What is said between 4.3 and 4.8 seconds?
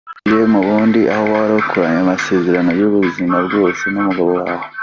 wawe.